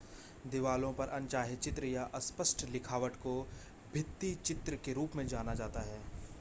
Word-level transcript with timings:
दिवालों 0.43 0.91
पर 0.93 1.07
अनचाहे 1.09 1.55
चित्र 1.57 1.85
या 1.85 2.03
अस्पष्ट 2.15 2.65
लिखावट 2.69 3.15
को 3.19 3.35
भित्तिचित्र 3.93 4.75
के 4.85 4.93
रूप 4.93 5.15
में 5.15 5.25
जाना 5.27 5.53
जाता 5.55 5.81
है 5.83 6.03